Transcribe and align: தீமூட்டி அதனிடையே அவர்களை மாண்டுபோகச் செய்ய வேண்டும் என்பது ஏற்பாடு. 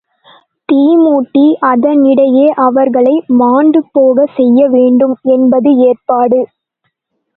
தீமூட்டி 0.69 1.43
அதனிடையே 1.63 2.47
அவர்களை 2.65 3.13
மாண்டுபோகச் 3.37 4.33
செய்ய 4.35 4.67
வேண்டும் 4.69 5.15
என்பது 5.35 5.71
ஏற்பாடு. 5.89 6.41